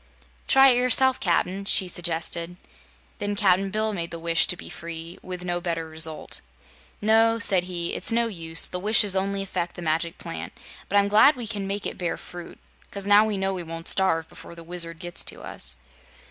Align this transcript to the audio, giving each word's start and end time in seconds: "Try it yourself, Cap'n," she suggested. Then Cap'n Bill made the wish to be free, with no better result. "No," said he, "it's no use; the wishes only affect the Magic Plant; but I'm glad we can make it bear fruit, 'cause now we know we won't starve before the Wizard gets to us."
"Try 0.47 0.69
it 0.69 0.77
yourself, 0.77 1.19
Cap'n," 1.19 1.65
she 1.65 1.87
suggested. 1.87 2.57
Then 3.19 3.35
Cap'n 3.35 3.69
Bill 3.69 3.93
made 3.93 4.09
the 4.09 4.17
wish 4.17 4.47
to 4.47 4.57
be 4.57 4.67
free, 4.67 5.19
with 5.21 5.45
no 5.45 5.61
better 5.61 5.87
result. 5.87 6.41
"No," 7.03 7.37
said 7.37 7.65
he, 7.65 7.93
"it's 7.93 8.11
no 8.11 8.25
use; 8.25 8.65
the 8.65 8.79
wishes 8.79 9.15
only 9.15 9.43
affect 9.43 9.75
the 9.75 9.83
Magic 9.83 10.17
Plant; 10.17 10.53
but 10.89 10.97
I'm 10.97 11.07
glad 11.07 11.35
we 11.35 11.45
can 11.45 11.67
make 11.67 11.85
it 11.85 11.99
bear 11.99 12.17
fruit, 12.17 12.57
'cause 12.89 13.05
now 13.05 13.25
we 13.25 13.37
know 13.37 13.53
we 13.53 13.61
won't 13.61 13.87
starve 13.87 14.27
before 14.27 14.55
the 14.55 14.63
Wizard 14.63 14.97
gets 14.97 15.23
to 15.25 15.43
us." 15.43 15.77